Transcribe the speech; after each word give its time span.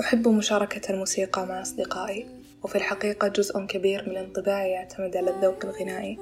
أحب 0.00 0.28
مشاركة 0.28 0.92
الموسيقى 0.92 1.46
مع 1.46 1.62
أصدقائي 1.62 2.26
وفي 2.62 2.76
الحقيقة 2.76 3.28
جزء 3.28 3.66
كبير 3.66 4.08
من 4.08 4.16
انطباعي 4.16 4.70
يعتمد 4.70 5.16
على 5.16 5.30
الذوق 5.30 5.64
الغنائي. 5.64 6.18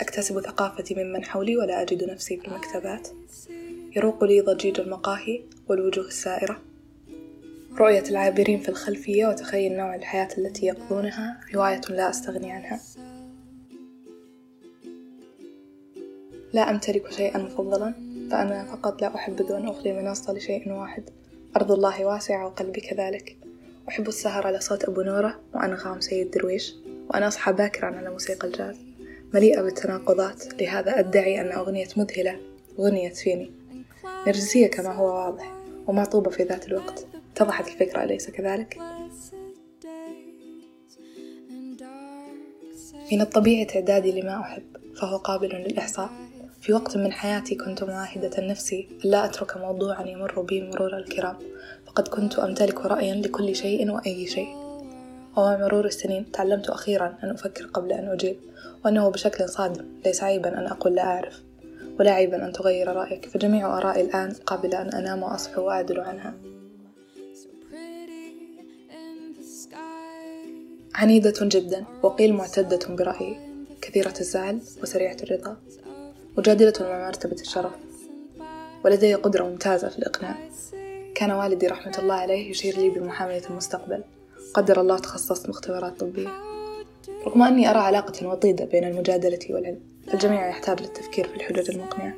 أكتسب 0.00 0.40
ثقافتي 0.40 0.94
ممن 0.94 1.24
حولي 1.24 1.56
ولا 1.56 1.82
أجد 1.82 2.04
نفسي 2.04 2.36
في 2.36 2.48
المكتبات. 2.48 3.08
يروق 3.96 4.24
لي 4.24 4.40
ضجيج 4.40 4.80
المقاهي 4.80 5.42
والوجوه 5.68 6.06
السائرة. 6.06 6.62
رؤية 7.78 8.04
العابرين 8.10 8.60
في 8.60 8.68
الخلفية 8.68 9.26
وتخيل 9.26 9.76
نوع 9.76 9.94
الحياة 9.94 10.28
التي 10.38 10.66
يقضونها 10.66 11.40
هواية 11.54 11.80
لا 11.88 12.10
أستغني 12.10 12.52
عنها. 12.52 12.80
لا 16.52 16.70
أمتلك 16.70 17.12
شيئا 17.12 17.38
مفضلا 17.38 17.94
فأنا 18.30 18.64
فقط 18.64 19.02
لا 19.02 19.14
أحب 19.14 19.40
أن 19.40 19.68
أخلي 19.68 20.02
منصة 20.02 20.32
لشيء 20.32 20.72
واحد. 20.72 21.10
أرض 21.56 21.72
الله 21.72 22.06
واسعة 22.06 22.46
وقلبي 22.46 22.80
كذلك. 22.80 23.36
أحب 23.88 24.08
السهر 24.08 24.46
على 24.46 24.60
صوت 24.60 24.84
أبو 24.84 25.02
نورة 25.02 25.40
وأنغام 25.54 26.00
سيد 26.00 26.30
درويش 26.30 26.74
وأنا 27.10 27.28
أصحى 27.28 27.52
باكرا 27.52 27.86
على 27.86 28.10
موسيقى 28.10 28.48
الجاز. 28.48 28.76
مليئة 29.34 29.62
بالتناقضات 29.62 30.62
لهذا 30.62 30.98
أدعي 30.98 31.40
أن 31.40 31.52
أغنية 31.52 31.88
مذهلة 31.96 32.40
غنيت 32.78 33.16
فيني. 33.16 33.50
نرجسية 34.26 34.66
كما 34.66 34.92
هو 34.92 35.06
واضح 35.06 35.54
ومعطوبة 35.86 36.30
في 36.30 36.42
ذات 36.42 36.68
الوقت. 36.68 37.06
اتضحت 37.36 37.68
الفكرة 37.68 38.04
أليس 38.04 38.30
كذلك؟ 38.30 38.78
من 43.12 43.20
الطبيعي 43.20 43.64
تعدادي 43.64 44.20
لما 44.20 44.40
أحب 44.40 44.62
فهو 45.00 45.16
قابل 45.16 45.48
للإحصاء. 45.48 46.10
في 46.64 46.72
وقت 46.72 46.96
من 46.96 47.12
حياتي 47.12 47.54
كنت 47.54 47.84
معاهدة 47.84 48.30
نفسي 48.38 48.88
ألا 49.04 49.24
أترك 49.24 49.56
موضوعا 49.56 50.06
يمر 50.06 50.40
بي 50.40 50.62
مرور 50.62 50.96
الكرام. 50.96 51.36
فقد 51.86 52.08
كنت 52.08 52.38
أمتلك 52.38 52.86
رأيا 52.86 53.14
لكل 53.14 53.56
شيء 53.56 53.90
وأي 53.90 54.26
شيء. 54.26 54.48
ومع 55.36 55.56
مرور 55.56 55.84
السنين 55.86 56.32
تعلمت 56.32 56.70
أخيرا 56.70 57.18
أن 57.24 57.30
أفكر 57.30 57.66
قبل 57.66 57.92
أن 57.92 58.08
أجيب 58.08 58.36
وأنه 58.84 59.08
بشكل 59.08 59.48
صادم 59.48 59.84
ليس 60.04 60.22
عيبا 60.22 60.58
أن 60.58 60.66
أقول 60.66 60.94
لا 60.94 61.02
أعرف 61.02 61.42
ولا 62.00 62.10
عيبا 62.10 62.46
أن 62.46 62.52
تغير 62.52 62.88
رأيك. 62.88 63.26
فجميع 63.26 63.78
آرائي 63.78 64.02
الآن 64.02 64.32
قابلة 64.46 64.82
أن 64.82 64.88
أنام 64.88 65.22
وأصحو 65.22 65.62
وأعدل 65.62 66.00
عنها. 66.00 66.34
عنيدة 70.94 71.34
جدا 71.42 71.84
وقيل 72.02 72.34
معتدة 72.34 72.94
برأيي. 72.94 73.36
كثيرة 73.82 74.14
الزعل 74.20 74.60
وسريعة 74.82 75.16
الرضا. 75.22 75.56
مجادلة 76.38 76.72
مع 76.80 77.06
مرتبة 77.06 77.40
الشرف 77.40 77.72
ولدي 78.84 79.14
قدرة 79.14 79.44
ممتازة 79.44 79.88
في 79.88 79.98
الإقناع. 79.98 80.36
كان 81.14 81.30
والدي 81.30 81.66
رحمة 81.66 81.98
الله 81.98 82.14
عليه 82.14 82.50
يشير 82.50 82.78
لي 82.78 82.90
بمحامية 82.90 83.42
المستقبل. 83.50 84.04
قدر 84.54 84.80
الله 84.80 84.98
تخصصت 84.98 85.48
مختبرات 85.48 86.00
طبية. 86.00 86.28
رغم 87.26 87.42
أني 87.42 87.70
أرى 87.70 87.78
علاقة 87.78 88.26
وطيدة 88.26 88.64
بين 88.64 88.84
المجادلة 88.84 89.38
والعلم 89.50 89.80
فالجميع 90.06 90.48
يحتاج 90.48 90.80
للتفكير 90.80 91.28
في 91.28 91.36
الحجج 91.36 91.70
المقنعة. 91.70 92.14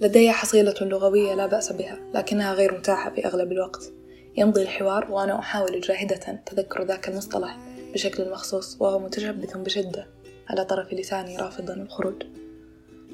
لدي 0.00 0.30
حصيلة 0.30 0.74
لغوية 0.80 1.34
لا 1.34 1.46
بأس 1.46 1.72
بها 1.72 1.98
لكنها 2.14 2.54
غير 2.54 2.78
متاحة 2.78 3.10
في 3.10 3.26
أغلب 3.26 3.52
الوقت. 3.52 3.92
يمضي 4.36 4.62
الحوار 4.62 5.12
وأنا 5.12 5.38
أحاول 5.38 5.80
جاهدة 5.80 6.42
تذكر 6.46 6.84
ذاك 6.84 7.08
المصطلح 7.08 7.58
بشكل 7.92 8.30
مخصوص 8.30 8.76
وهو 8.80 8.98
متشبث 8.98 9.56
بشدة. 9.56 10.19
على 10.50 10.64
طرف 10.64 10.92
لساني 10.92 11.36
رافضا 11.36 11.74
الخروج 11.74 12.22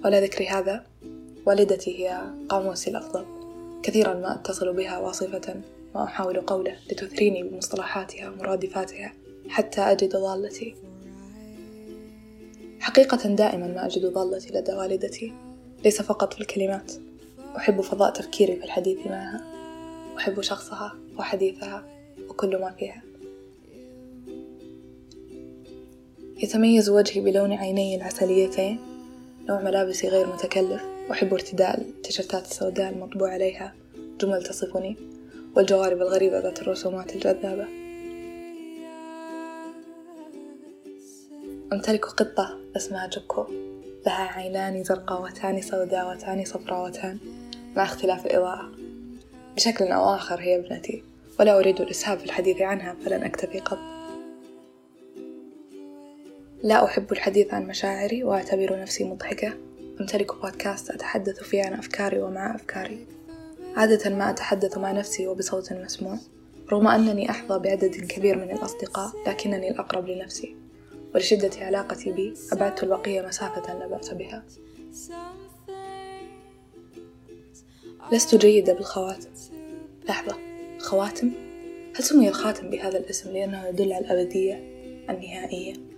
ولا 0.05 0.21
ذكر 0.21 0.45
هذا 0.45 0.87
والدتي 1.47 1.99
هي 1.99 2.23
قاموسي 2.49 2.91
الأفضل. 2.91 3.25
كثيرا 3.83 4.15
ما 4.15 4.35
أتصل 4.35 4.73
بها 4.73 4.99
واصفة 4.99 5.61
وأحاول 5.95 6.41
قوله 6.41 6.77
لتثريني 6.91 7.43
بمصطلحاتها 7.43 8.31
ومرادفاتها 8.31 9.13
حتى 9.49 9.81
أجد 9.81 10.17
ضالتي. 10.17 10.75
حقيقة 12.81 13.29
دائما 13.29 13.67
ما 13.67 13.87
أجد 13.87 14.07
ضالتي 14.07 14.59
لدى 14.59 14.73
والدتي. 14.73 15.33
ليس 15.85 16.03
فقط 16.03 16.35
في 16.35 16.41
الكلمات. 16.41 16.93
أحب 17.57 17.81
فضاء 17.81 18.13
تفكيري 18.13 18.57
في 18.57 18.65
الحديث 18.65 19.07
معها. 19.07 19.45
أحب 20.17 20.41
شخصها 20.41 20.95
وحديثها 21.19 21.85
وكل 22.29 22.61
ما 22.61 22.71
فيها. 22.71 23.03
يتميز 26.43 26.91
وجهي 26.91 27.21
بلون 27.21 27.53
عيني 27.53 27.97
العسليتين 27.97 28.79
نوع 29.49 29.63
ملابسي 29.63 30.09
غير 30.09 30.27
متكلف 30.27 30.83
أحب 31.11 31.33
ارتداء 31.33 31.81
التيشيرتات 31.81 32.45
السوداء 32.45 32.93
المطبوع 32.93 33.31
عليها 33.31 33.75
جمل 34.21 34.43
تصفني 34.43 34.97
والجوارب 35.57 36.03
الغريبة 36.03 36.39
ذات 36.39 36.63
الرسومات 36.63 37.15
الجذابة. 37.15 37.67
أمتلك 41.73 42.05
قطة 42.05 42.59
اسمها 42.77 43.07
جوكو 43.07 43.47
لها 44.07 44.33
عينان 44.33 44.85
زرقاوتان 44.85 45.63
سوداوتان 45.63 46.45
صفراوتان 46.45 47.19
مع 47.77 47.83
اختلاف 47.83 48.27
الإضاءة. 48.27 48.71
بشكل 49.57 49.85
أو 49.85 50.15
آخر 50.15 50.41
هي 50.41 50.57
ابنتي 50.57 51.03
ولا 51.41 51.59
أريد 51.59 51.81
الإسهاب 51.81 52.19
في 52.19 52.25
الحديث 52.25 52.63
عنها 52.63 52.97
فلن 53.05 53.23
أكتفي 53.23 53.61
قط. 53.61 53.96
لا 56.63 56.85
أحب 56.85 57.13
الحديث 57.13 57.55
عن 57.55 57.67
مشاعري 57.67 58.25
وأعتبر 58.25 58.81
نفسي 58.81 59.05
مضحكة. 59.05 59.55
أمتلك 60.01 60.41
بودكاست 60.43 60.91
أتحدث 60.91 61.43
فيه 61.43 61.63
عن 61.63 61.73
أفكاري 61.73 62.23
ومع 62.23 62.55
أفكاري. 62.55 63.07
عادة 63.77 64.11
ما 64.11 64.31
أتحدث 64.31 64.79
مع 64.79 64.93
نفسي 64.93 65.27
وبصوت 65.27 65.73
مسموع 65.73 66.19
رغم 66.73 66.89
أنني 66.89 67.31
أحظى 67.31 67.59
بعدد 67.59 67.97
كبير 67.97 68.39
من 68.39 68.51
الأصدقاء 68.51 69.13
لكنني 69.27 69.71
الأقرب 69.71 70.09
لنفسي. 70.09 70.57
ولشدة 71.15 71.51
علاقتي 71.59 72.13
بي 72.13 72.35
أبعدت 72.53 72.83
البقية 72.83 73.23
مسافة 73.23 73.79
لا 73.79 73.87
بأس 73.87 74.11
بها. 74.11 74.45
لست 78.13 78.35
جيدة 78.35 78.73
بالخواتم 78.73 79.31
لحظة. 80.09 80.37
خواتم؟ 80.79 81.31
هل 81.97 82.05
سمي 82.05 82.29
الخاتم 82.29 82.71
بهذا 82.71 82.99
الاسم 82.99 83.31
لأنه 83.31 83.67
يدل 83.67 83.93
على 83.93 84.05
الأبدية 84.05 84.55
النهائية؟ 85.11 85.96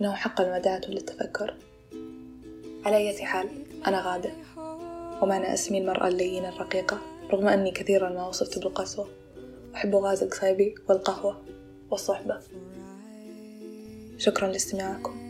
إنه 0.00 0.14
حقا 0.14 0.58
مدعاة 0.58 0.80
للتفكر. 0.88 1.54
على 2.84 2.96
أي 2.96 3.24
حال 3.24 3.48
أنا 3.86 4.00
غادة. 4.00 4.32
ومعنى 5.22 5.54
أسمي 5.54 5.78
المرأة 5.78 6.08
اللينة 6.08 6.48
الرقيقة 6.48 6.98
رغم 7.30 7.48
أني 7.48 7.70
كثيرا 7.70 8.08
ما 8.08 8.28
وصفت 8.28 8.58
بالقسوة. 8.58 9.08
أحب 9.74 9.94
غاز 9.94 10.22
القصيبي 10.22 10.74
والقهوة 10.88 11.42
والصحبة. 11.90 12.40
شكرا 14.18 14.48
لاستماعكم. 14.48 15.25